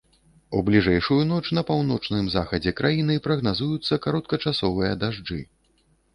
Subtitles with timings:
[0.59, 5.41] У бліжэйшую ноч на паўночным захадзе краіны прагназуюцца кароткачасовыя дажджы.